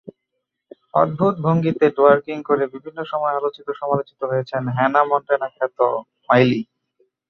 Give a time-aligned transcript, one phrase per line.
[0.93, 5.79] অদ্ভুত ভঙ্গিতে টোয়ার্কিং করে বিভিন্ন সময় আলোচিত-সমালোচিত হয়েছেন হ্যানা মন্টেনাখ্যাত
[6.29, 6.61] মাইলি।